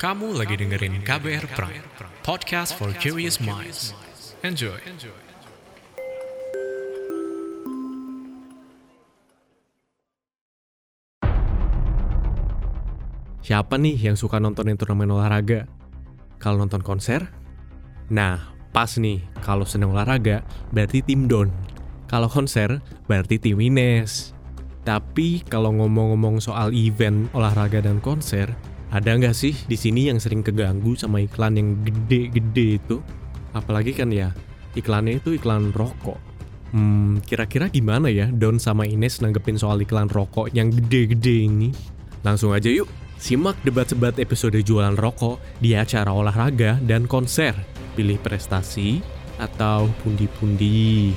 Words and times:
Kamu 0.00 0.32
lagi 0.32 0.56
dengerin 0.56 1.04
KBR 1.04 1.44
Prime, 1.52 1.84
podcast 2.24 2.72
for 2.72 2.88
curious 2.96 3.36
minds. 3.36 3.92
Enjoy. 4.40 4.80
Siapa 13.44 13.76
nih 13.76 14.00
yang 14.00 14.16
suka 14.16 14.40
nontonin 14.40 14.80
turnamen 14.80 15.12
olahraga? 15.12 15.68
Kalau 16.40 16.64
nonton 16.64 16.80
konser? 16.80 17.28
Nah, 18.08 18.56
pas 18.72 18.96
nih. 18.96 19.20
Kalau 19.44 19.68
seneng 19.68 19.92
olahraga, 19.92 20.40
berarti 20.72 21.04
tim 21.04 21.28
Don. 21.28 21.52
Kalau 22.08 22.32
konser, 22.32 22.80
berarti 23.04 23.36
tim 23.36 23.60
Ines. 23.60 24.32
Tapi 24.80 25.44
kalau 25.44 25.76
ngomong-ngomong 25.76 26.40
soal 26.40 26.72
event 26.72 27.28
olahraga 27.36 27.84
dan 27.84 28.00
konser, 28.00 28.48
ada 28.90 29.14
nggak 29.14 29.34
sih 29.38 29.54
di 29.70 29.78
sini 29.78 30.10
yang 30.10 30.18
sering 30.18 30.42
keganggu 30.42 30.98
sama 30.98 31.22
iklan 31.22 31.54
yang 31.54 31.78
gede-gede 31.86 32.82
itu? 32.82 32.98
Apalagi 33.54 33.94
kan 33.94 34.10
ya, 34.10 34.34
iklannya 34.74 35.22
itu 35.22 35.38
iklan 35.38 35.70
rokok. 35.70 36.18
Hmm, 36.70 37.18
kira-kira 37.22 37.66
gimana 37.66 38.06
ya 38.10 38.30
Don 38.30 38.62
sama 38.62 38.86
Ines 38.86 39.18
nanggepin 39.22 39.58
soal 39.58 39.82
iklan 39.82 40.10
rokok 40.10 40.50
yang 40.50 40.74
gede-gede 40.74 41.46
ini? 41.46 41.70
Langsung 42.26 42.50
aja 42.50 42.66
yuk, 42.66 42.90
simak 43.14 43.58
debat-debat 43.62 44.18
episode 44.18 44.58
jualan 44.58 44.98
rokok 44.98 45.38
di 45.62 45.78
acara 45.78 46.10
olahraga 46.10 46.82
dan 46.82 47.06
konser. 47.06 47.54
Pilih 47.94 48.18
prestasi 48.18 49.02
atau 49.38 49.86
pundi-pundi. 50.02 51.14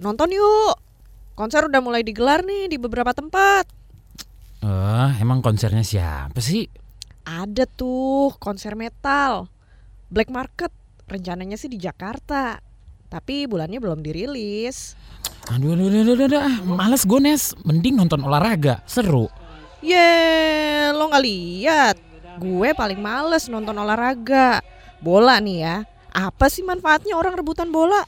Nonton 0.00 0.32
yuk. 0.32 0.74
Konser 1.36 1.68
udah 1.68 1.80
mulai 1.80 2.00
digelar 2.04 2.42
nih 2.44 2.72
di 2.72 2.76
beberapa 2.76 3.12
tempat. 3.12 3.64
Eh, 4.60 5.10
emang 5.20 5.40
konsernya 5.40 5.80
siapa 5.80 6.36
sih? 6.40 6.68
Ada 7.24 7.64
tuh 7.64 8.36
konser 8.36 8.76
metal. 8.76 9.48
Black 10.10 10.28
Market, 10.28 10.72
rencananya 11.08 11.56
sih 11.56 11.70
di 11.70 11.78
Jakarta. 11.80 12.60
Tapi 13.08 13.48
bulannya 13.48 13.78
belum 13.80 14.04
dirilis. 14.04 14.98
Aduh, 15.48 15.72
aduh, 15.72 15.88
aduh, 15.88 16.14
aduh, 16.14 16.26
aduh, 16.28 16.44
males 16.66 17.08
gue 17.08 17.20
Nes. 17.22 17.56
Mending 17.64 17.96
nonton 17.96 18.20
olahraga, 18.20 18.84
seru. 18.84 19.32
Ye, 19.80 20.92
lo 20.92 21.08
nggak 21.08 21.24
lihat? 21.24 21.96
Gue 22.36 22.76
paling 22.76 23.00
males 23.00 23.48
nonton 23.48 23.76
olahraga. 23.80 24.60
Bola 25.00 25.40
nih 25.40 25.58
ya. 25.64 25.76
Apa 26.12 26.52
sih 26.52 26.60
manfaatnya 26.60 27.16
orang 27.16 27.32
rebutan 27.32 27.72
bola? 27.72 28.04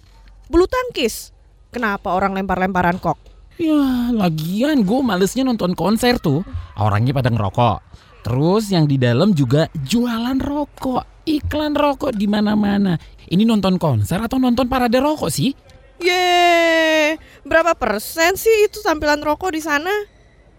Bulu 0.52 0.68
tangkis. 0.68 1.32
Kenapa 1.72 2.12
orang 2.12 2.36
lempar-lemparan 2.36 3.00
kok? 3.00 3.16
Ya, 3.56 4.12
lagian 4.12 4.84
gue 4.84 5.00
malesnya 5.00 5.40
nonton 5.40 5.72
konser 5.72 6.20
tuh. 6.20 6.44
Orangnya 6.76 7.16
pada 7.16 7.32
ngerokok. 7.32 7.80
Terus 8.28 8.68
yang 8.68 8.84
di 8.84 9.00
dalam 9.00 9.32
juga 9.32 9.72
jualan 9.72 10.36
rokok, 10.36 11.24
iklan 11.24 11.72
rokok 11.72 12.12
di 12.12 12.28
mana-mana. 12.28 13.00
Ini 13.24 13.48
nonton 13.48 13.80
konser 13.80 14.20
atau 14.20 14.36
nonton 14.36 14.68
parade 14.68 15.00
rokok 15.00 15.32
sih? 15.32 15.56
Ye, 15.96 17.16
berapa 17.48 17.72
persen 17.72 18.36
sih 18.36 18.68
itu 18.68 18.84
tampilan 18.84 19.24
rokok 19.24 19.56
di 19.56 19.64
sana? 19.64 19.90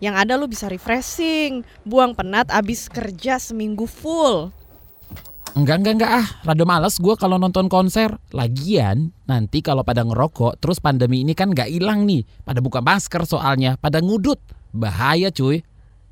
Yang 0.01 0.15
ada 0.17 0.33
lu 0.33 0.49
bisa 0.49 0.65
refreshing, 0.65 1.61
buang 1.85 2.17
penat 2.17 2.49
abis 2.49 2.89
kerja 2.89 3.37
seminggu 3.37 3.85
full. 3.85 4.49
Enggak, 5.53 5.85
enggak, 5.85 5.93
enggak 6.01 6.13
ah. 6.17 6.27
Rada 6.41 6.65
males 6.65 6.97
gue 6.97 7.13
kalau 7.13 7.37
nonton 7.37 7.69
konser. 7.69 8.17
Lagian, 8.33 9.13
nanti 9.29 9.61
kalau 9.61 9.85
pada 9.85 10.01
ngerokok, 10.01 10.57
terus 10.57 10.81
pandemi 10.81 11.21
ini 11.21 11.37
kan 11.37 11.53
nggak 11.53 11.69
hilang 11.69 12.09
nih. 12.09 12.25
Pada 12.41 12.57
buka 12.57 12.81
masker 12.81 13.21
soalnya, 13.29 13.77
pada 13.77 14.01
ngudut. 14.01 14.41
Bahaya 14.73 15.29
cuy. 15.29 15.61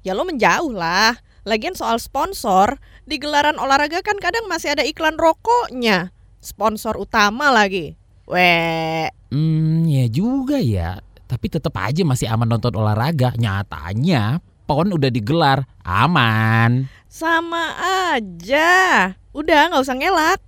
Ya 0.06 0.14
lo 0.14 0.30
menjauh 0.30 0.70
lah. 0.70 1.18
Lagian 1.42 1.74
soal 1.74 1.98
sponsor, 1.98 2.78
di 3.10 3.18
gelaran 3.18 3.58
olahraga 3.58 4.06
kan 4.06 4.22
kadang 4.22 4.46
masih 4.46 4.78
ada 4.78 4.86
iklan 4.86 5.18
rokoknya. 5.18 6.14
Sponsor 6.38 6.94
utama 7.02 7.50
lagi. 7.50 7.98
Weh, 8.30 9.10
Hmm, 9.34 9.90
ya 9.90 10.06
juga 10.06 10.62
ya. 10.62 11.02
Tapi 11.26 11.50
tetap 11.50 11.74
aja 11.82 12.06
masih 12.06 12.30
aman 12.30 12.46
nonton 12.46 12.78
olahraga. 12.78 13.34
Nyatanya, 13.42 14.38
PON 14.70 14.94
udah 14.94 15.10
digelar. 15.10 15.66
Aman. 15.82 16.92
Sama 17.12 17.76
aja. 18.16 19.12
Udah 19.36 19.68
nggak 19.68 19.84
usah 19.84 20.00
ngelak. 20.00 20.40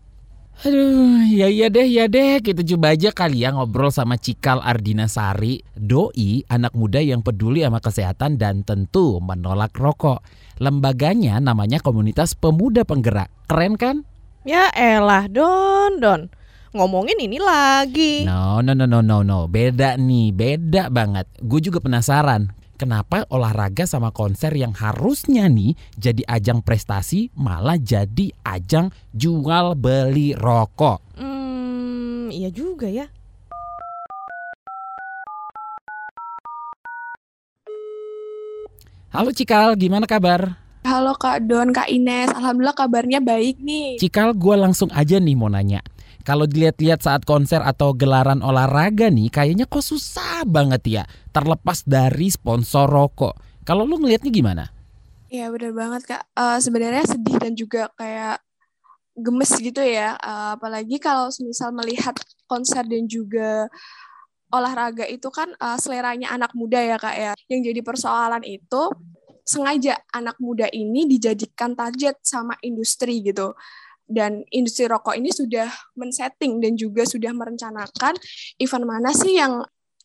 Aduh, 0.64 1.28
ya 1.28 1.52
iya 1.52 1.68
deh, 1.68 1.84
ya 1.84 2.08
deh. 2.08 2.40
Kita 2.40 2.64
coba 2.64 2.96
aja 2.96 3.12
kali 3.12 3.44
ya 3.44 3.52
ngobrol 3.52 3.92
sama 3.92 4.16
Cikal 4.16 4.64
Ardina 4.64 5.12
Sari, 5.12 5.60
doi 5.76 6.48
anak 6.48 6.72
muda 6.72 7.04
yang 7.04 7.20
peduli 7.20 7.68
sama 7.68 7.84
kesehatan 7.84 8.40
dan 8.40 8.64
tentu 8.64 9.20
menolak 9.20 9.76
rokok. 9.76 10.24
Lembaganya 10.64 11.44
namanya 11.44 11.84
Komunitas 11.84 12.32
Pemuda 12.40 12.88
Penggerak. 12.88 13.28
Keren 13.52 13.76
kan? 13.76 14.08
Ya 14.48 14.72
elah, 14.72 15.28
Don, 15.28 16.00
Don. 16.00 16.32
Ngomongin 16.72 17.20
ini 17.20 17.44
lagi. 17.44 18.24
No, 18.24 18.64
no, 18.64 18.72
no, 18.72 18.88
no, 18.88 19.04
no, 19.04 19.20
no. 19.26 19.52
Beda 19.52 20.00
nih, 20.00 20.32
beda 20.32 20.88
banget. 20.94 21.28
Gue 21.44 21.60
juga 21.60 21.84
penasaran. 21.84 22.63
Kenapa 22.74 23.22
olahraga 23.30 23.86
sama 23.86 24.10
konser 24.10 24.50
yang 24.58 24.74
harusnya 24.74 25.46
nih 25.46 25.78
jadi 25.94 26.26
ajang 26.26 26.66
prestasi 26.66 27.30
malah 27.38 27.78
jadi 27.78 28.34
ajang 28.42 28.90
jual 29.14 29.78
beli 29.78 30.34
rokok? 30.34 30.98
Hmm, 31.14 32.34
iya 32.34 32.50
juga 32.50 32.90
ya. 32.90 33.06
Halo 39.14 39.30
Cikal, 39.30 39.78
gimana 39.78 40.10
kabar? 40.10 40.58
Halo 40.82 41.14
Kak 41.14 41.46
Don, 41.46 41.70
Kak 41.70 41.94
Ines. 41.94 42.34
Alhamdulillah 42.34 42.74
kabarnya 42.74 43.22
baik 43.22 43.62
nih. 43.62 44.02
Cikal, 44.02 44.34
gue 44.34 44.58
langsung 44.58 44.90
aja 44.98 45.22
nih 45.22 45.38
mau 45.38 45.46
nanya. 45.46 45.86
Kalau 46.24 46.48
dilihat-lihat 46.48 47.04
saat 47.04 47.28
konser 47.28 47.60
atau 47.60 47.92
gelaran 47.92 48.40
olahraga 48.40 49.12
nih, 49.12 49.28
kayaknya 49.28 49.68
kok 49.68 49.84
susah 49.84 50.48
banget 50.48 50.84
ya, 50.88 51.04
terlepas 51.36 51.84
dari 51.84 52.32
sponsor 52.32 52.88
rokok. 52.88 53.36
Kalau 53.68 53.84
lu 53.84 54.00
ngelihatnya 54.00 54.32
gimana? 54.32 54.64
Ya 55.28 55.52
bener 55.52 55.76
banget 55.76 56.08
Kak. 56.08 56.24
Eh, 56.32 56.60
Sebenarnya 56.64 57.04
sedih 57.04 57.36
dan 57.42 57.54
juga 57.56 57.92
kayak 58.00 58.40
gemes 59.20 59.52
gitu 59.60 59.84
ya. 59.84 60.16
Eh, 60.16 60.50
apalagi 60.56 60.96
kalau 61.02 61.28
misal 61.44 61.76
melihat 61.76 62.16
konser 62.48 62.88
dan 62.88 63.04
juga 63.04 63.68
olahraga 64.54 65.04
itu 65.10 65.28
kan 65.28 65.52
eh, 65.52 65.78
seleranya 65.82 66.32
anak 66.32 66.56
muda 66.56 66.80
ya 66.80 66.96
Kak 66.96 67.16
ya. 67.20 67.34
Yang 67.52 67.74
jadi 67.74 67.82
persoalan 67.84 68.44
itu 68.48 68.94
sengaja 69.44 70.00
anak 70.16 70.40
muda 70.40 70.72
ini 70.72 71.04
dijadikan 71.04 71.76
target 71.76 72.16
sama 72.24 72.56
industri 72.64 73.20
gitu. 73.20 73.52
Dan 74.04 74.44
industri 74.52 74.86
rokok 74.86 75.16
ini 75.16 75.32
sudah 75.32 75.72
men-setting 75.96 76.60
dan 76.60 76.76
juga 76.76 77.08
sudah 77.08 77.32
merencanakan 77.32 78.14
event 78.60 78.86
mana 78.86 79.10
sih 79.16 79.40
yang 79.40 79.64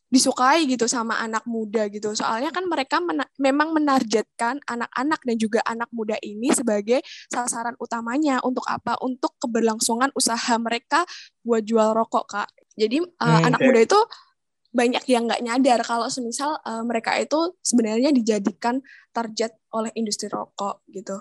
disukai 0.09 0.65
gitu 0.65 0.89
sama 0.89 1.21
anak 1.21 1.45
muda 1.45 1.85
gitu. 1.93 2.17
Soalnya 2.17 2.49
kan 2.49 2.65
mereka 2.65 2.97
mena- 2.99 3.29
memang 3.37 3.77
menargetkan 3.77 4.57
anak-anak 4.65 5.21
dan 5.21 5.37
juga 5.37 5.61
anak 5.69 5.93
muda 5.93 6.17
ini 6.25 6.49
sebagai 6.49 7.05
sasaran 7.29 7.77
utamanya 7.77 8.41
untuk 8.41 8.65
apa? 8.65 8.97
Untuk 9.05 9.37
keberlangsungan 9.37 10.09
usaha 10.17 10.57
mereka 10.57 11.05
buat 11.45 11.61
jual 11.61 11.93
rokok, 11.93 12.25
Kak. 12.25 12.49
Jadi 12.81 13.05
uh, 13.05 13.39
Hmm, 13.39 13.53
anak 13.53 13.61
oke. 13.61 13.67
muda 13.69 13.81
itu 13.85 14.01
banyak 14.69 15.05
yang 15.09 15.25
nggak 15.29 15.43
nyadar 15.45 15.81
kalau 15.85 16.09
semisal 16.13 16.61
uh, 16.65 16.85
mereka 16.85 17.17
itu 17.17 17.57
sebenarnya 17.65 18.13
dijadikan 18.13 18.81
target 19.13 19.57
oleh 19.73 19.93
industri 19.97 20.29
rokok 20.33 20.85
gitu. 20.89 21.17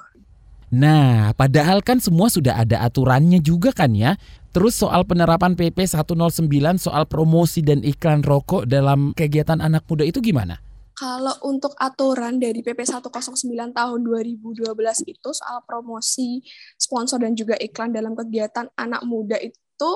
Nah, 0.68 1.32
padahal 1.32 1.80
kan 1.80 2.04
semua 2.04 2.28
sudah 2.28 2.60
ada 2.60 2.84
aturannya 2.84 3.40
juga 3.40 3.72
kan 3.72 3.96
ya. 3.96 4.20
Terus 4.52 4.76
soal 4.76 5.08
penerapan 5.08 5.56
PP 5.56 5.88
109 5.88 6.44
soal 6.76 7.08
promosi 7.08 7.64
dan 7.64 7.80
iklan 7.86 8.20
rokok 8.20 8.68
dalam 8.68 9.16
kegiatan 9.16 9.64
anak 9.64 9.88
muda 9.88 10.04
itu 10.04 10.20
gimana? 10.20 10.60
Kalau 10.98 11.38
untuk 11.46 11.78
aturan 11.78 12.42
dari 12.42 12.66
PP 12.66 12.84
109 12.90 13.22
tahun 13.70 14.00
2012 14.02 14.66
itu 15.06 15.30
soal 15.30 15.62
promosi, 15.62 16.42
sponsor 16.74 17.22
dan 17.22 17.38
juga 17.38 17.54
iklan 17.62 17.94
dalam 17.94 18.18
kegiatan 18.18 18.66
anak 18.74 19.06
muda 19.06 19.38
itu 19.38 19.92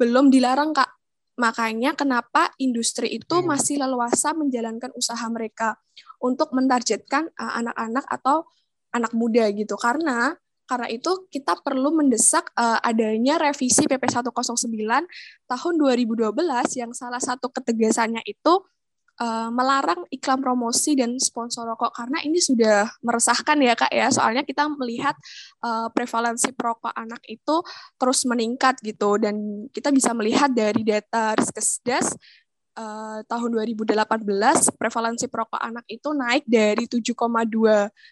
belum 0.00 0.32
dilarang, 0.32 0.72
Kak. 0.72 0.96
Makanya 1.36 1.92
kenapa 1.92 2.56
industri 2.56 3.20
itu 3.20 3.44
masih 3.44 3.84
leluasa 3.84 4.32
menjalankan 4.32 4.88
usaha 4.96 5.28
mereka 5.28 5.76
untuk 6.24 6.56
mentargetkan 6.56 7.28
uh, 7.36 7.60
anak-anak 7.60 8.08
atau 8.08 8.48
anak 8.96 9.12
muda 9.12 9.46
gitu. 9.52 9.76
Karena 9.76 10.34
karena 10.66 10.90
itu 10.90 11.30
kita 11.30 11.62
perlu 11.62 11.94
mendesak 11.94 12.50
uh, 12.58 12.82
adanya 12.82 13.38
revisi 13.38 13.86
PP 13.86 14.02
109 14.02 14.50
tahun 15.46 15.74
2012 15.78 16.26
yang 16.74 16.90
salah 16.90 17.22
satu 17.22 17.54
ketegasannya 17.54 18.26
itu 18.26 18.66
uh, 19.22 19.48
melarang 19.54 20.02
iklan 20.12 20.42
promosi 20.42 20.98
dan 20.98 21.16
sponsor 21.22 21.70
rokok. 21.70 21.94
Karena 21.94 22.18
ini 22.26 22.42
sudah 22.42 22.90
meresahkan 22.98 23.56
ya 23.62 23.78
kak 23.78 23.92
ya. 23.92 24.08
Soalnya 24.10 24.42
kita 24.42 24.68
melihat 24.74 25.16
uh, 25.64 25.88
prevalensi 25.94 26.52
perokok 26.52 26.92
anak 26.92 27.22
itu 27.30 27.62
terus 27.94 28.26
meningkat 28.28 28.80
gitu. 28.82 29.22
Dan 29.22 29.68
kita 29.72 29.94
bisa 29.94 30.12
melihat 30.12 30.52
dari 30.52 30.82
data 30.82 31.38
Riskesdas 31.38 32.10
uh, 32.76 33.20
tahun 33.24 33.50
2018 33.56 33.96
prevalensi 34.76 35.26
perokok 35.26 35.58
anak 35.58 35.88
itu 35.88 36.12
naik 36.12 36.44
dari 36.46 36.84
7,2 36.84 37.16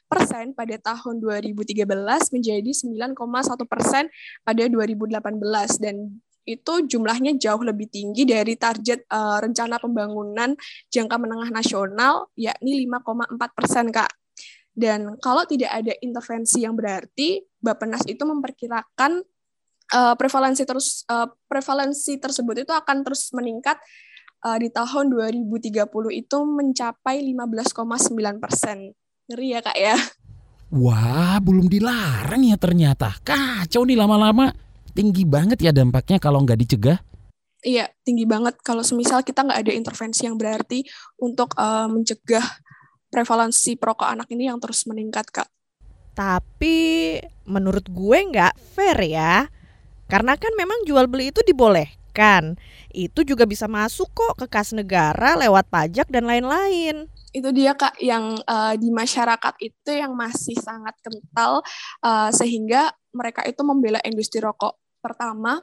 persen 0.08 0.56
pada 0.56 0.76
tahun 0.80 1.20
2013 1.20 1.84
menjadi 2.34 2.70
9,1 2.72 3.14
persen 3.68 4.08
pada 4.42 4.62
2018 4.64 5.84
dan 5.84 5.96
itu 6.44 6.74
jumlahnya 6.84 7.40
jauh 7.40 7.64
lebih 7.64 7.88
tinggi 7.88 8.28
dari 8.28 8.56
target 8.60 9.08
uh, 9.08 9.40
rencana 9.40 9.80
pembangunan 9.80 10.52
jangka 10.92 11.16
menengah 11.16 11.48
nasional 11.48 12.28
yakni 12.36 12.84
5,4 12.84 13.56
persen 13.56 13.88
kak. 13.88 14.12
Dan 14.74 15.16
kalau 15.22 15.46
tidak 15.46 15.70
ada 15.70 15.94
intervensi 16.02 16.66
yang 16.66 16.74
berarti, 16.74 17.46
Bappenas 17.62 18.02
itu 18.10 18.20
memperkirakan 18.26 19.22
uh, 19.94 20.14
prevalensi 20.18 20.66
terus 20.66 21.06
uh, 21.06 21.30
prevalensi 21.46 22.18
tersebut 22.18 22.66
itu 22.66 22.72
akan 22.74 23.06
terus 23.06 23.30
meningkat 23.30 23.78
uh, 24.44 24.58
di 24.60 24.68
tahun 24.68 25.08
2030 25.08 25.88
itu 26.12 26.38
mencapai 26.44 27.24
15,9 27.24 28.44
persen. 28.44 28.92
Ngeri 29.32 29.48
ya 29.56 29.60
kak 29.64 29.78
ya. 29.80 29.96
Wah, 30.74 31.40
belum 31.40 31.66
dilarang 31.70 32.44
ya 32.44 32.60
ternyata. 32.60 33.16
Kacau 33.24 33.88
nih 33.88 33.96
lama-lama. 33.96 34.52
Tinggi 34.94 35.24
banget 35.26 35.58
ya 35.64 35.72
dampaknya 35.72 36.20
kalau 36.20 36.44
nggak 36.44 36.60
dicegah. 36.60 36.98
Iya, 37.64 37.88
tinggi 38.04 38.28
banget 38.28 38.60
kalau 38.60 38.84
semisal 38.84 39.24
kita 39.24 39.40
nggak 39.40 39.64
ada 39.64 39.72
intervensi 39.72 40.28
yang 40.28 40.36
berarti 40.36 40.84
untuk 41.16 41.56
uh, 41.56 41.88
mencegah 41.88 42.44
prevalensi 43.08 43.80
perokok 43.80 44.04
anak 44.04 44.28
ini 44.36 44.52
yang 44.52 44.60
terus 44.60 44.84
meningkat, 44.84 45.24
Kak. 45.32 45.48
Tapi 46.12 47.16
menurut 47.48 47.88
gue 47.88 48.18
nggak 48.34 48.54
fair 48.76 48.98
ya. 49.08 49.48
Karena 50.04 50.36
kan 50.36 50.52
memang 50.54 50.84
jual 50.84 51.08
beli 51.08 51.32
itu 51.32 51.40
dibolehkan 52.14 52.54
itu 52.94 53.26
juga 53.26 53.42
bisa 53.42 53.66
masuk 53.66 54.06
kok 54.14 54.38
ke 54.38 54.46
kas 54.46 54.70
negara 54.70 55.34
lewat 55.34 55.66
pajak 55.66 56.06
dan 56.06 56.30
lain-lain. 56.30 57.10
Itu 57.34 57.50
dia 57.50 57.74
Kak 57.74 57.98
yang 57.98 58.38
uh, 58.46 58.78
di 58.78 58.94
masyarakat 58.94 59.54
itu 59.58 59.90
yang 59.90 60.14
masih 60.14 60.54
sangat 60.54 60.94
kental 61.02 61.66
uh, 62.06 62.30
sehingga 62.30 62.94
mereka 63.10 63.42
itu 63.42 63.66
membela 63.66 63.98
industri 64.06 64.38
rokok. 64.38 64.78
Pertama, 65.02 65.58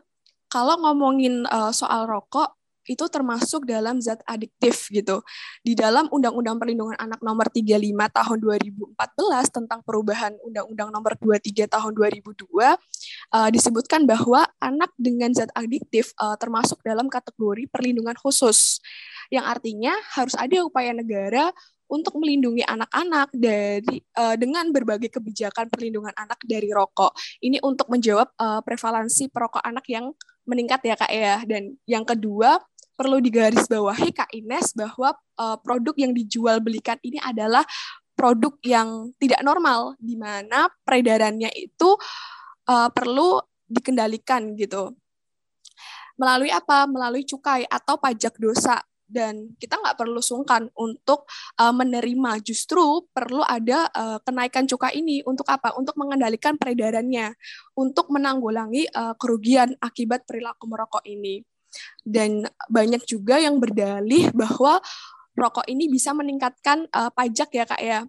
kalau 0.52 0.76
ngomongin 0.84 1.48
uh, 1.48 1.72
soal 1.72 2.04
rokok, 2.04 2.60
itu 2.92 3.08
termasuk 3.08 3.64
dalam 3.64 4.04
zat 4.04 4.20
adiktif 4.28 4.92
gitu. 4.92 5.24
Di 5.64 5.74
dalam 5.74 6.12
Undang-Undang 6.12 6.60
Perlindungan 6.60 7.00
Anak 7.00 7.24
Nomor 7.24 7.48
35 7.48 7.80
Tahun 8.12 8.38
2014 8.38 9.56
tentang 9.56 9.80
perubahan 9.88 10.36
Undang-Undang 10.44 10.90
Nomor 10.92 11.16
23 11.16 11.72
Tahun 11.72 11.92
2002 11.96 12.52
uh, 13.32 13.50
disebutkan 13.50 14.04
bahwa 14.04 14.44
anak 14.60 14.92
dengan 15.00 15.32
zat 15.32 15.50
adiktif 15.56 16.12
uh, 16.20 16.36
termasuk 16.36 16.84
dalam 16.84 17.08
kategori 17.08 17.72
perlindungan 17.72 18.20
khusus. 18.20 18.84
Yang 19.32 19.46
artinya 19.48 19.94
harus 20.12 20.36
ada 20.36 20.68
upaya 20.68 20.92
negara 20.92 21.56
untuk 21.92 22.16
melindungi 22.24 22.64
anak-anak 22.64 23.36
dari 23.36 24.00
uh, 24.16 24.40
dengan 24.40 24.72
berbagai 24.72 25.12
kebijakan 25.12 25.68
perlindungan 25.68 26.16
anak 26.16 26.40
dari 26.48 26.72
rokok. 26.72 27.12
Ini 27.44 27.60
untuk 27.60 27.92
menjawab 27.92 28.32
uh, 28.40 28.64
prevalensi 28.64 29.28
perokok 29.28 29.60
anak 29.60 29.84
yang 29.92 30.16
meningkat 30.48 30.80
ya 30.88 30.96
kak 30.96 31.12
ya. 31.12 31.36
Dan 31.44 31.76
yang 31.84 32.08
kedua 32.08 32.64
perlu 33.02 33.18
digarisbawahi 33.18 34.14
Kak 34.14 34.30
Ines 34.30 34.78
bahwa 34.78 35.18
uh, 35.42 35.58
produk 35.58 35.98
yang 35.98 36.14
dijual 36.14 36.62
belikan 36.62 37.02
ini 37.02 37.18
adalah 37.18 37.66
produk 38.14 38.54
yang 38.62 39.10
tidak 39.18 39.42
normal 39.42 39.98
di 39.98 40.14
mana 40.14 40.70
peredarannya 40.86 41.50
itu 41.58 41.98
uh, 42.70 42.94
perlu 42.94 43.42
dikendalikan 43.66 44.54
gitu. 44.54 44.94
Melalui 46.14 46.54
apa? 46.54 46.86
Melalui 46.86 47.26
cukai 47.26 47.66
atau 47.66 47.98
pajak 47.98 48.38
dosa. 48.38 48.78
Dan 49.12 49.52
kita 49.60 49.76
nggak 49.76 50.00
perlu 50.00 50.24
sungkan 50.24 50.70
untuk 50.78 51.28
uh, 51.58 51.74
menerima. 51.74 52.40
Justru 52.46 53.10
perlu 53.12 53.42
ada 53.42 53.90
uh, 53.92 54.22
kenaikan 54.22 54.70
cukai 54.70 55.02
ini. 55.02 55.26
Untuk 55.26 55.50
apa? 55.50 55.74
Untuk 55.74 55.98
mengendalikan 55.98 56.56
peredarannya. 56.56 57.34
Untuk 57.74 58.14
menanggulangi 58.14 58.88
uh, 58.94 59.18
kerugian 59.18 59.74
akibat 59.82 60.24
perilaku 60.24 60.70
merokok 60.70 61.04
ini 61.10 61.42
dan 62.04 62.46
banyak 62.68 63.04
juga 63.06 63.38
yang 63.40 63.58
berdalih 63.58 64.32
bahwa 64.42 64.80
rokok 65.36 65.66
ini 65.72 65.88
bisa 65.88 66.12
meningkatkan 66.12 66.88
uh, 66.92 67.10
pajak 67.12 67.50
ya 67.56 67.66
kak 67.66 67.82
ya 67.82 68.00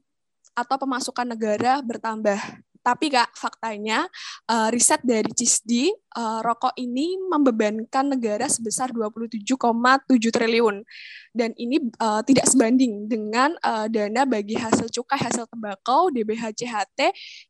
atau 0.53 0.77
pemasukan 0.77 1.25
negara 1.25 1.81
bertambah. 1.81 2.39
Tapi 2.83 3.15
kak 3.15 3.31
faktanya 3.39 4.11
uh, 4.51 4.69
riset 4.75 4.99
dari 5.07 5.31
CISDI 5.31 5.95
uh, 6.19 6.43
rokok 6.43 6.75
ini 6.77 7.15
membebankan 7.31 8.19
negara 8.19 8.51
sebesar 8.51 8.91
27,7 8.91 9.47
triliun 10.35 10.83
dan 11.33 11.57
ini 11.57 11.81
uh, 12.03 12.21
tidak 12.27 12.45
sebanding 12.51 13.09
dengan 13.09 13.57
uh, 13.65 13.89
dana 13.89 14.29
bagi 14.29 14.59
hasil 14.59 14.93
cukai 14.93 15.17
hasil 15.17 15.49
tembakau 15.49 16.13
DBHCHT 16.13 17.01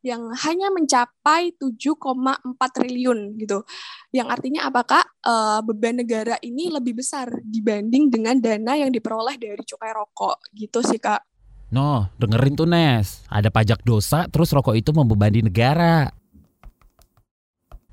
yang 0.07 0.31
hanya 0.47 0.71
mencapai 0.71 1.57
7,4 1.59 2.77
triliun 2.77 3.41
gitu. 3.43 3.67
Yang 4.15 4.29
artinya 4.39 4.71
apakah 4.71 5.03
uh, 5.27 5.65
beban 5.65 5.99
negara 5.99 6.39
ini 6.45 6.71
lebih 6.71 7.01
besar 7.01 7.27
dibanding 7.43 8.13
dengan 8.13 8.39
dana 8.39 8.79
yang 8.79 8.93
diperoleh 8.95 9.35
dari 9.41 9.63
cukai 9.65 9.91
rokok 9.97 10.53
gitu 10.55 10.85
sih 10.85 11.01
Kak. 11.03 11.32
No, 11.73 12.13
dengerin 12.21 12.53
tuh 12.53 12.69
Nes. 12.69 13.25
Ada 13.33 13.49
pajak 13.49 13.81
dosa, 13.81 14.29
terus 14.29 14.53
rokok 14.53 14.77
itu 14.77 14.93
membebani 14.93 15.41
negara. 15.41 16.13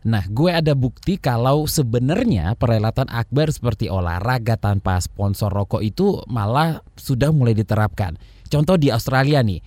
Nah, 0.04 0.24
gue 0.28 0.52
ada 0.52 0.76
bukti 0.76 1.16
kalau 1.16 1.64
sebenarnya 1.64 2.60
perhelatan 2.60 3.08
akbar 3.08 3.52
seperti 3.52 3.88
olahraga 3.88 4.60
tanpa 4.60 5.00
sponsor 5.00 5.48
rokok 5.52 5.80
itu 5.80 6.20
malah 6.28 6.84
sudah 7.00 7.32
mulai 7.32 7.56
diterapkan. 7.56 8.20
Contoh 8.52 8.76
di 8.76 8.92
Australia 8.92 9.40
nih. 9.40 9.64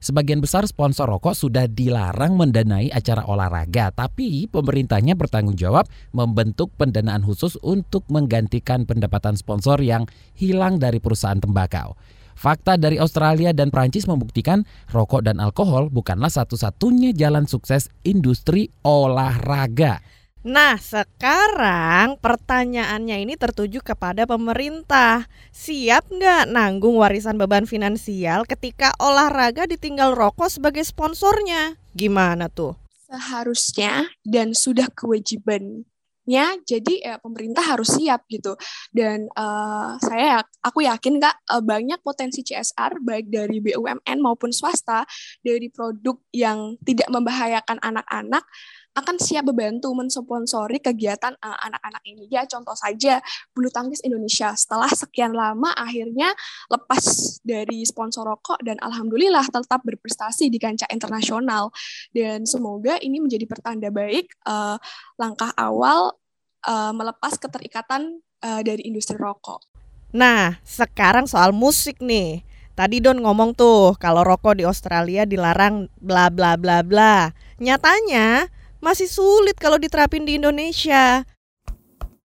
Sebagian 0.00 0.40
besar 0.40 0.64
sponsor 0.64 1.06
rokok 1.06 1.36
sudah 1.36 1.68
dilarang 1.68 2.34
mendanai 2.34 2.88
acara 2.90 3.28
olahraga, 3.28 3.92
tapi 3.92 4.48
pemerintahnya 4.48 5.12
bertanggung 5.12 5.54
jawab 5.54 5.86
membentuk 6.16 6.72
pendanaan 6.80 7.20
khusus 7.20 7.60
untuk 7.60 8.08
menggantikan 8.08 8.88
pendapatan 8.88 9.36
sponsor 9.36 9.78
yang 9.84 10.08
hilang 10.34 10.80
dari 10.80 10.98
perusahaan 11.04 11.36
tembakau. 11.36 11.94
Fakta 12.38 12.80
dari 12.80 12.96
Australia 12.96 13.50
dan 13.54 13.72
Prancis 13.72 14.08
membuktikan 14.08 14.66
rokok 14.90 15.24
dan 15.24 15.38
alkohol 15.38 15.88
bukanlah 15.88 16.30
satu-satunya 16.30 17.14
jalan 17.14 17.44
sukses 17.44 17.88
industri 18.02 18.70
olahraga. 18.82 20.00
Nah, 20.40 20.80
sekarang 20.80 22.16
pertanyaannya 22.16 23.28
ini 23.28 23.36
tertuju 23.36 23.84
kepada 23.84 24.24
pemerintah. 24.24 25.28
Siap 25.52 26.08
nggak 26.08 26.48
nanggung 26.48 26.96
warisan 26.96 27.36
beban 27.36 27.68
finansial 27.68 28.48
ketika 28.48 28.96
olahraga 28.96 29.68
ditinggal 29.68 30.16
rokok 30.16 30.48
sebagai 30.48 30.80
sponsornya? 30.80 31.76
Gimana 31.92 32.48
tuh? 32.48 32.72
Seharusnya 33.04 34.08
dan 34.24 34.56
sudah 34.56 34.88
kewajiban 34.88 35.84
nya 36.28 36.56
jadi 36.64 36.94
ya, 37.00 37.14
pemerintah 37.20 37.64
harus 37.64 37.96
siap 37.96 38.26
gitu. 38.28 38.56
Dan 38.92 39.30
uh, 39.36 39.96
saya 40.02 40.44
aku 40.60 40.84
yakin 40.84 41.22
kak 41.22 41.36
uh, 41.48 41.62
banyak 41.64 42.00
potensi 42.04 42.44
CSR 42.44 43.00
baik 43.00 43.32
dari 43.32 43.62
BUMN 43.62 44.18
maupun 44.20 44.52
swasta 44.52 45.04
dari 45.40 45.72
produk 45.72 46.16
yang 46.34 46.76
tidak 46.84 47.08
membahayakan 47.08 47.78
anak-anak 47.80 48.44
akan 48.90 49.16
siap 49.22 49.46
membantu 49.46 49.94
mensponsori 49.94 50.82
kegiatan 50.82 51.34
eh, 51.38 51.58
anak-anak 51.70 52.02
ini. 52.06 52.26
Ya 52.26 52.42
contoh 52.46 52.74
saja 52.74 53.22
bulu 53.54 53.70
tangkis 53.70 54.02
Indonesia 54.02 54.50
setelah 54.58 54.90
sekian 54.90 55.32
lama 55.34 55.70
akhirnya 55.78 56.34
lepas 56.66 57.38
dari 57.46 57.86
sponsor 57.86 58.26
rokok 58.26 58.58
dan 58.66 58.76
alhamdulillah 58.82 59.46
tetap 59.46 59.80
berprestasi 59.86 60.50
di 60.50 60.58
kancah 60.58 60.90
internasional 60.90 61.70
dan 62.10 62.42
semoga 62.44 62.98
ini 62.98 63.22
menjadi 63.22 63.46
pertanda 63.46 63.88
baik 63.94 64.34
uh, 64.44 64.76
langkah 65.16 65.54
awal 65.54 66.18
uh, 66.66 66.92
melepas 66.92 67.38
keterikatan 67.38 68.20
uh, 68.42 68.60
dari 68.60 68.84
industri 68.90 69.16
rokok. 69.16 69.62
Nah, 70.10 70.58
sekarang 70.66 71.30
soal 71.30 71.54
musik 71.54 72.02
nih. 72.02 72.42
Tadi 72.74 72.98
Don 72.98 73.20
ngomong 73.20 73.54
tuh 73.54 73.94
kalau 74.00 74.24
rokok 74.24 74.56
di 74.56 74.64
Australia 74.64 75.28
dilarang 75.28 75.86
bla 76.00 76.32
bla 76.32 76.56
bla 76.56 76.80
bla. 76.80 77.30
Nyatanya 77.60 78.48
masih 78.80 79.06
sulit 79.06 79.60
kalau 79.60 79.76
diterapin 79.76 80.24
di 80.24 80.40
Indonesia. 80.40 81.28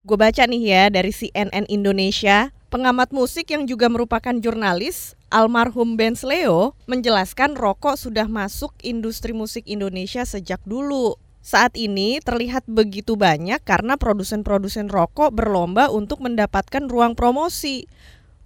Gue 0.08 0.18
baca 0.18 0.48
nih 0.48 0.64
ya 0.64 0.84
dari 0.88 1.12
CNN 1.12 1.68
Indonesia, 1.68 2.56
pengamat 2.72 3.12
musik 3.12 3.52
yang 3.52 3.68
juga 3.68 3.92
merupakan 3.92 4.32
jurnalis, 4.40 5.20
almarhum 5.28 6.00
Ben 6.00 6.16
Leo, 6.24 6.74
menjelaskan 6.88 7.60
rokok 7.60 8.00
sudah 8.00 8.32
masuk 8.32 8.72
industri 8.82 9.36
musik 9.36 9.68
Indonesia 9.68 10.24
sejak 10.24 10.64
dulu. 10.64 11.20
Saat 11.46 11.78
ini 11.78 12.18
terlihat 12.26 12.66
begitu 12.66 13.14
banyak 13.14 13.62
karena 13.62 14.02
produsen-produsen 14.02 14.90
rokok 14.90 15.30
berlomba 15.30 15.94
untuk 15.94 16.24
mendapatkan 16.24 16.90
ruang 16.90 17.14
promosi. 17.14 17.86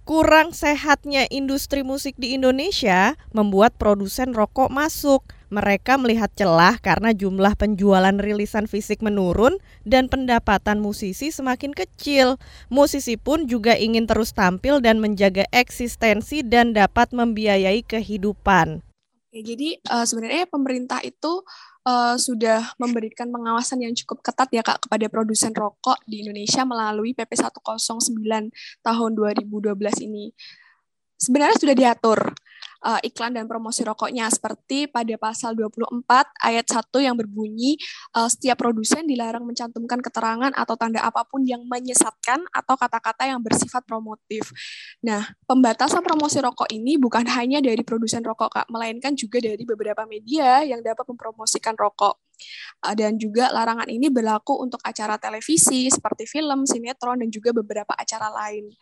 Kurang 0.04 0.52
sehatnya 0.52 1.24
industri 1.32 1.80
musik 1.80 2.16
di 2.20 2.36
Indonesia 2.36 3.16
membuat 3.32 3.76
produsen 3.80 4.36
rokok 4.36 4.68
masuk. 4.68 5.24
Mereka 5.50 5.98
melihat 5.98 6.30
celah 6.38 6.78
karena 6.78 7.10
jumlah 7.10 7.58
penjualan 7.58 8.14
rilisan 8.14 8.70
fisik 8.70 9.02
menurun 9.02 9.58
dan 9.82 10.06
pendapatan 10.06 10.78
musisi 10.78 11.34
semakin 11.34 11.74
kecil. 11.74 12.38
Musisi 12.70 13.18
pun 13.18 13.50
juga 13.50 13.74
ingin 13.74 14.06
terus 14.06 14.30
tampil 14.30 14.78
dan 14.78 15.02
menjaga 15.02 15.42
eksistensi 15.50 16.46
dan 16.46 16.70
dapat 16.70 17.10
membiayai 17.10 17.82
kehidupan. 17.82 18.86
Oke, 19.30 19.42
jadi 19.42 19.78
uh, 19.90 20.06
sebenarnya 20.06 20.46
pemerintah 20.46 21.02
itu 21.02 21.42
uh, 21.86 22.14
sudah 22.14 22.74
memberikan 22.78 23.30
pengawasan 23.30 23.82
yang 23.82 23.94
cukup 23.94 24.22
ketat 24.22 24.50
ya 24.54 24.62
Kak 24.62 24.86
kepada 24.86 25.06
produsen 25.06 25.54
rokok 25.54 25.98
di 26.06 26.26
Indonesia 26.26 26.66
melalui 26.66 27.14
PP 27.14 27.38
109 27.38 27.74
tahun 28.86 29.10
2012 29.18 30.06
ini. 30.06 30.30
Sebenarnya 31.20 31.56
sudah 31.58 31.76
diatur 31.76 32.18
uh, 32.84 33.00
iklan 33.04 33.36
dan 33.36 33.44
promosi 33.46 33.84
rokoknya 33.84 34.28
seperti 34.32 34.88
pada 34.88 35.14
pasal 35.20 35.56
24 35.56 36.04
ayat 36.40 36.66
1 36.66 37.06
yang 37.06 37.16
berbunyi 37.16 37.76
uh, 38.16 38.28
setiap 38.28 38.60
produsen 38.60 39.04
dilarang 39.04 39.44
mencantumkan 39.44 40.00
keterangan 40.00 40.52
atau 40.56 40.74
tanda 40.76 41.00
apa 41.04 41.24
pun 41.28 41.44
yang 41.44 41.64
menyesatkan 41.68 42.44
atau 42.52 42.74
kata-kata 42.76 43.28
yang 43.28 43.40
bersifat 43.40 43.84
promotif. 43.84 44.52
Nah, 45.04 45.24
pembatasan 45.44 46.04
promosi 46.04 46.40
rokok 46.40 46.68
ini 46.72 46.96
bukan 46.96 47.24
hanya 47.28 47.60
dari 47.60 47.80
produsen 47.84 48.24
rokok 48.24 48.50
Kak, 48.50 48.66
melainkan 48.72 49.14
juga 49.14 49.38
dari 49.38 49.62
beberapa 49.62 50.02
media 50.08 50.64
yang 50.64 50.80
dapat 50.82 51.06
mempromosikan 51.06 51.76
rokok. 51.76 52.18
Uh, 52.80 52.96
dan 52.96 53.20
juga 53.20 53.52
larangan 53.52 53.84
ini 53.92 54.08
berlaku 54.08 54.56
untuk 54.64 54.80
acara 54.80 55.20
televisi 55.20 55.92
seperti 55.92 56.24
film, 56.24 56.64
sinetron, 56.64 57.20
dan 57.20 57.28
juga 57.28 57.52
beberapa 57.52 57.92
acara 57.92 58.32
lain. 58.32 58.72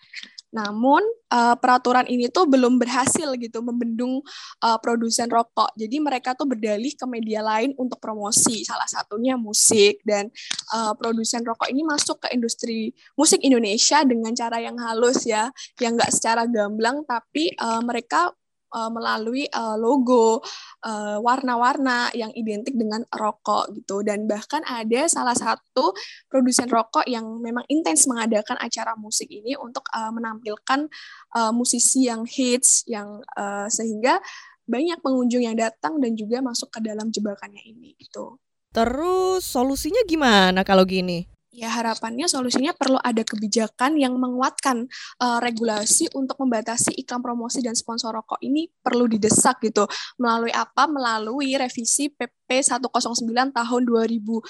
Namun 0.49 1.05
uh, 1.29 1.55
peraturan 1.61 2.09
ini 2.09 2.33
tuh 2.33 2.49
belum 2.49 2.81
berhasil 2.81 3.29
gitu 3.37 3.61
membendung 3.61 4.25
uh, 4.65 4.79
produsen 4.81 5.29
rokok. 5.29 5.77
Jadi 5.77 6.01
mereka 6.01 6.33
tuh 6.33 6.49
berdalih 6.49 6.93
ke 6.97 7.05
media 7.05 7.45
lain 7.45 7.77
untuk 7.77 8.01
promosi. 8.01 8.65
Salah 8.65 8.89
satunya 8.89 9.37
musik 9.37 10.01
dan 10.03 10.33
uh, 10.73 10.97
produsen 10.97 11.45
rokok 11.45 11.69
ini 11.69 11.85
masuk 11.85 12.25
ke 12.25 12.33
industri 12.33 12.97
musik 13.15 13.45
Indonesia 13.45 14.01
dengan 14.05 14.33
cara 14.33 14.59
yang 14.61 14.77
halus 14.81 15.29
ya, 15.29 15.53
yang 15.81 15.97
nggak 15.97 16.13
secara 16.13 16.49
gamblang 16.49 17.05
tapi 17.05 17.53
uh, 17.61 17.85
mereka 17.85 18.33
uh, 18.73 18.91
melalui 18.93 19.49
uh, 19.51 19.77
logo 19.79 20.41
uh, 20.85 21.19
warna-warna 21.23 22.13
yang 22.13 22.33
identik 22.37 22.75
dengan 22.77 23.05
rokok 23.13 23.73
gitu 23.77 24.03
dan 24.05 24.29
bahkan 24.29 24.65
ada 24.67 25.09
salah 25.09 25.37
satu 25.37 25.93
produsen 26.29 26.69
rokok 26.69 27.05
yang 27.09 27.25
memang 27.41 27.65
intens 27.69 28.05
mengadakan 28.11 28.57
acara 28.61 28.97
musik 28.99 29.29
ini 29.29 29.55
untuk 29.57 29.87
uh, 29.93 30.13
menampilkan 30.13 30.89
uh, 31.37 31.53
musisi 31.53 32.09
yang 32.09 32.25
hits 32.29 32.85
yang 32.89 33.21
uh, 33.37 33.69
sehingga 33.71 34.21
banyak 34.69 35.01
pengunjung 35.01 35.49
yang 35.49 35.57
datang 35.57 35.97
dan 35.97 36.13
juga 36.13 36.45
masuk 36.45 36.69
ke 36.69 36.85
dalam 36.85 37.09
jebakannya 37.09 37.65
ini 37.65 37.97
gitu. 37.97 38.37
Terus 38.69 39.49
solusinya 39.49 40.05
gimana 40.05 40.61
kalau 40.61 40.85
gini? 40.85 41.38
Ya 41.59 41.75
harapannya 41.75 42.31
solusinya 42.31 42.71
perlu 42.71 43.03
ada 43.03 43.27
kebijakan 43.27 43.99
yang 43.99 44.15
menguatkan 44.15 44.87
uh, 45.19 45.43
regulasi 45.43 46.07
untuk 46.15 46.39
membatasi 46.39 46.95
iklan 47.03 47.19
promosi 47.19 47.59
dan 47.59 47.75
sponsor 47.75 48.15
rokok 48.15 48.39
ini 48.47 48.71
perlu 48.79 49.11
didesak 49.11 49.59
gitu. 49.67 49.83
Melalui 50.23 50.55
apa? 50.55 50.87
Melalui 50.87 51.59
revisi 51.59 52.15
PP 52.15 52.63
109 52.63 53.27
tahun 53.51 53.83
2019 53.91 54.47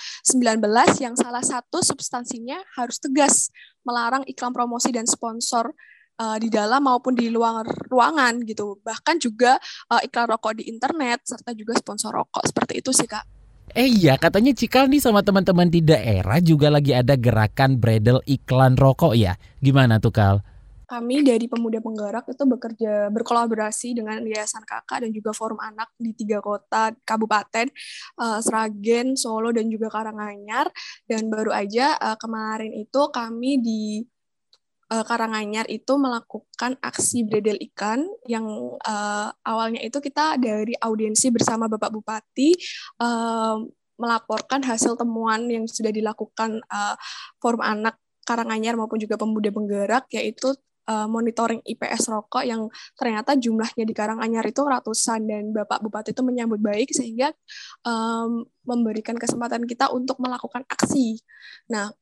yang 1.00 1.16
salah 1.16 1.40
satu 1.40 1.80
substansinya 1.80 2.60
harus 2.76 3.00
tegas 3.00 3.48
melarang 3.88 4.28
iklan 4.28 4.52
promosi 4.52 4.92
dan 4.92 5.08
sponsor 5.08 5.72
uh, 6.20 6.36
di 6.36 6.52
dalam 6.52 6.84
maupun 6.84 7.16
di 7.16 7.32
luar 7.32 7.64
ruangan 7.88 8.44
gitu. 8.44 8.84
Bahkan 8.84 9.16
juga 9.16 9.56
uh, 9.88 10.04
iklan 10.04 10.28
rokok 10.28 10.60
di 10.60 10.68
internet 10.68 11.24
serta 11.24 11.56
juga 11.56 11.72
sponsor 11.72 12.12
rokok. 12.12 12.44
Seperti 12.44 12.84
itu 12.84 12.92
sih, 12.92 13.08
Kak. 13.08 13.37
Eh 13.76 13.88
iya, 13.88 14.16
katanya 14.16 14.56
Cikal 14.56 14.88
nih 14.88 15.00
sama 15.02 15.20
teman-teman 15.20 15.68
di 15.68 15.84
daerah 15.84 16.40
juga 16.40 16.72
lagi 16.72 16.96
ada 16.96 17.16
gerakan 17.20 17.76
bredel 17.76 18.24
iklan 18.24 18.76
rokok 18.80 19.12
ya. 19.12 19.36
Gimana 19.60 20.00
tuh 20.00 20.12
Kal? 20.12 20.40
Kami 20.88 21.20
dari 21.20 21.44
Pemuda 21.52 21.84
Penggerak 21.84 22.32
itu 22.32 22.48
bekerja 22.48 23.12
berkolaborasi 23.12 23.92
dengan 23.92 24.24
Yayasan 24.24 24.64
Kakak 24.64 25.04
dan 25.04 25.12
juga 25.12 25.36
Forum 25.36 25.60
Anak 25.60 25.92
di 26.00 26.16
tiga 26.16 26.40
kota 26.40 26.96
kabupaten, 27.04 27.68
uh, 28.16 28.40
Sragen, 28.40 29.12
Solo 29.12 29.52
dan 29.52 29.68
juga 29.68 29.92
Karanganyar. 29.92 30.72
Dan 31.04 31.28
baru 31.28 31.52
aja 31.52 31.92
uh, 32.00 32.16
kemarin 32.16 32.72
itu 32.72 33.00
kami 33.12 33.60
di 33.60 34.00
uh, 34.92 35.04
Karanganyar 35.04 35.68
itu 35.68 35.96
melakukan 36.00 36.76
aksi 36.80 37.28
bredel 37.28 37.60
ikan 37.72 38.08
yang 38.24 38.44
uh, 38.82 39.28
awalnya 39.44 39.84
itu 39.84 40.00
kita 40.00 40.40
dari 40.40 40.74
audiensi 40.80 41.28
bersama 41.32 41.68
Bapak 41.68 41.92
Bupati 41.92 42.56
uh, 43.00 43.60
melaporkan 43.98 44.62
hasil 44.62 44.94
temuan 44.94 45.50
yang 45.50 45.66
sudah 45.66 45.90
dilakukan 45.92 46.62
uh, 46.70 46.96
forum 47.42 47.62
anak 47.62 47.98
Karanganyar 48.24 48.76
maupun 48.76 49.00
juga 49.00 49.16
pemuda 49.16 49.48
penggerak 49.48 50.04
yaitu 50.12 50.52
monitoring 50.88 51.60
IPS 51.68 52.08
rokok 52.08 52.48
yang 52.48 52.64
ternyata 52.96 53.36
jumlahnya 53.36 53.84
di 53.84 53.92
Karanganyar 53.92 54.40
itu 54.48 54.64
ratusan 54.64 55.20
dan 55.28 55.52
Bapak 55.52 55.84
Bupati 55.84 56.16
itu 56.16 56.24
menyambut 56.24 56.64
baik 56.64 56.96
sehingga 56.96 57.28
um, 57.84 58.48
memberikan 58.64 59.12
kesempatan 59.20 59.68
kita 59.68 59.92
untuk 59.92 60.16
melakukan 60.16 60.64
aksi. 60.64 61.20
Nah, 61.68 61.92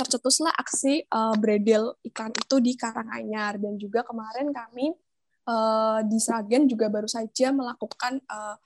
tercetuslah 0.00 0.56
aksi 0.56 1.04
uh, 1.12 1.36
bredel 1.36 1.92
ikan 2.08 2.32
itu 2.32 2.56
di 2.64 2.72
Karanganyar. 2.72 3.60
Dan 3.60 3.76
juga 3.76 4.00
kemarin 4.00 4.48
kami 4.48 4.96
uh, 5.44 6.00
di 6.08 6.16
Sragen 6.16 6.64
juga 6.64 6.88
baru 6.88 7.04
saja 7.04 7.52
melakukan 7.52 8.24
uh, 8.24 8.56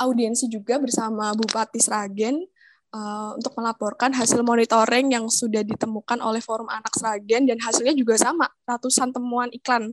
audiensi 0.00 0.48
juga 0.48 0.80
bersama 0.80 1.36
Bupati 1.36 1.76
Sragen 1.76 2.40
uh, 2.92 3.36
untuk 3.36 3.52
melaporkan 3.58 4.14
hasil 4.16 4.40
monitoring 4.40 5.12
yang 5.12 5.28
sudah 5.28 5.60
ditemukan 5.64 6.20
oleh 6.24 6.40
Forum 6.40 6.68
Anak 6.70 6.92
Sragen 6.96 7.44
dan 7.44 7.58
hasilnya 7.60 7.92
juga 7.92 8.16
sama 8.16 8.48
ratusan 8.64 9.12
temuan 9.12 9.52
iklan 9.52 9.92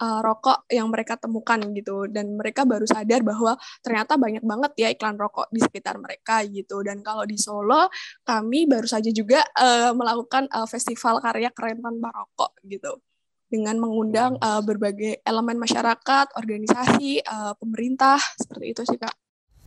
uh, 0.00 0.20
rokok 0.20 0.68
yang 0.68 0.88
mereka 0.92 1.16
temukan 1.16 1.60
gitu. 1.72 2.08
Dan 2.10 2.36
mereka 2.36 2.68
baru 2.68 2.84
sadar 2.84 3.24
bahwa 3.24 3.56
ternyata 3.80 4.20
banyak 4.20 4.44
banget 4.44 4.72
ya 4.76 4.88
iklan 4.92 5.16
rokok 5.16 5.48
di 5.48 5.60
sekitar 5.62 5.96
mereka 5.96 6.44
gitu. 6.44 6.84
Dan 6.84 7.00
kalau 7.00 7.24
di 7.24 7.36
Solo 7.40 7.88
kami 8.24 8.68
baru 8.68 8.88
saja 8.88 9.08
juga 9.08 9.44
uh, 9.56 9.92
melakukan 9.96 10.48
uh, 10.52 10.68
festival 10.68 11.20
karya 11.24 11.48
keren 11.54 11.80
tanpa 11.80 12.12
rokok 12.12 12.60
gitu. 12.68 13.00
Dengan 13.48 13.78
mengundang 13.78 14.34
uh, 14.42 14.58
berbagai 14.66 15.22
elemen 15.22 15.54
masyarakat, 15.62 16.26
organisasi, 16.34 17.22
uh, 17.22 17.54
pemerintah 17.54 18.18
seperti 18.34 18.74
itu 18.74 18.82
sih 18.82 18.98
kak. 18.98 19.23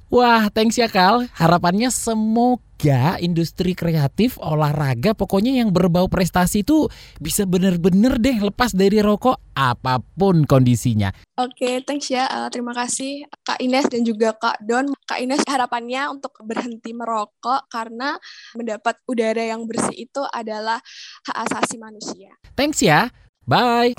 Wah, 0.07 0.47
thanks 0.47 0.79
ya 0.79 0.87
Kal. 0.87 1.27
Harapannya 1.35 1.91
semoga 1.91 3.19
industri 3.19 3.75
kreatif 3.75 4.39
olahraga 4.39 5.11
pokoknya 5.11 5.59
yang 5.59 5.75
berbau 5.75 6.07
prestasi 6.07 6.63
itu 6.63 6.87
bisa 7.19 7.43
bener-bener 7.43 8.15
deh 8.15 8.39
lepas 8.39 8.71
dari 8.71 9.03
rokok 9.03 9.35
apa 9.51 9.99
pun 10.15 10.47
kondisinya. 10.47 11.11
Oke, 11.35 11.83
thanks 11.83 12.07
ya. 12.07 12.23
Uh, 12.31 12.47
terima 12.47 12.71
kasih 12.71 13.27
Kak 13.43 13.59
Ines 13.59 13.91
dan 13.91 14.07
juga 14.07 14.31
Kak 14.31 14.63
Don. 14.63 14.95
Kak 15.03 15.19
Ines 15.19 15.43
harapannya 15.43 16.07
untuk 16.07 16.39
berhenti 16.39 16.95
merokok 16.95 17.67
karena 17.67 18.15
mendapat 18.55 19.03
udara 19.11 19.43
yang 19.43 19.67
bersih 19.67 20.07
itu 20.07 20.23
adalah 20.31 20.79
hak 21.27 21.37
asasi 21.51 21.75
manusia. 21.75 22.31
Thanks 22.55 22.79
ya. 22.79 23.11
Bye. 23.43 23.91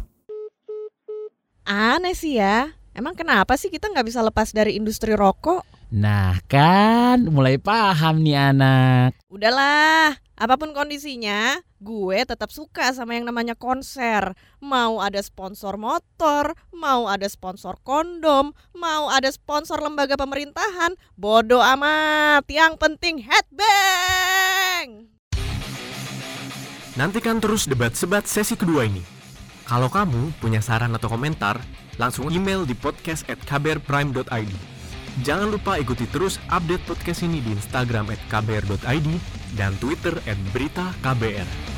Aneh 1.68 2.16
sih 2.16 2.40
ya. 2.40 2.72
Emang 2.96 3.12
kenapa 3.12 3.60
sih 3.60 3.68
kita 3.68 3.92
nggak 3.92 4.08
bisa 4.08 4.24
lepas 4.24 4.56
dari 4.56 4.80
industri 4.80 5.12
rokok? 5.12 5.77
Nah 5.88 6.36
kan? 6.44 7.32
Mulai 7.32 7.56
paham 7.56 8.20
nih 8.20 8.52
anak. 8.52 9.16
Udahlah, 9.32 10.20
apa 10.36 10.54
pun 10.60 10.76
kondisinya 10.76 11.56
Gue 11.80 12.28
tetap 12.28 12.52
suka 12.52 12.92
sama 12.92 13.16
yang 13.16 13.24
namanya 13.24 13.56
konser. 13.56 14.36
Mau 14.60 15.00
ada 15.00 15.16
sponsor 15.24 15.80
motor, 15.80 16.52
mau 16.76 17.08
ada 17.08 17.24
sponsor 17.24 17.80
kondom 17.80 18.52
Mau 18.76 19.08
ada 19.08 19.32
sponsor 19.32 19.80
lembaga 19.80 20.20
pemerintahan 20.20 20.92
Bodoh 21.16 21.64
amat, 21.64 22.44
yang 22.52 22.76
penting 22.76 23.24
headbang 23.24 25.08
Nantikan 27.00 27.40
terus 27.40 27.64
debat 27.64 27.96
sebat 27.96 28.28
sesi 28.28 28.60
kedua 28.60 28.84
ini. 28.84 29.00
Kalau 29.64 29.88
kamu 29.88 30.36
punya 30.36 30.60
saran 30.60 30.92
atau 30.92 31.08
komentar 31.08 31.56
Langsung 31.96 32.28
email 32.28 32.68
di 32.68 32.76
podcast 32.76 33.24
at 33.32 33.40
kbrprime.id 33.48 34.77
Jangan 35.26 35.50
lupa 35.50 35.74
ikuti 35.80 36.06
terus 36.06 36.38
update 36.46 36.84
podcast 36.86 37.26
ini 37.26 37.42
di 37.42 37.50
Instagram 37.50 38.14
kbr.id 38.30 39.08
dan 39.58 39.74
Twitter 39.82 40.14
at 40.28 40.38
berita 40.54 40.94
KBR. 41.02 41.77